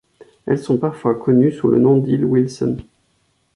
Elles 0.47 0.57
sont 0.57 0.79
parfois 0.79 1.13
connues 1.13 1.51
sous 1.51 1.67
le 1.67 1.77
nom 1.77 1.95
d'îles 1.99 2.25
Wilson. 2.25 2.77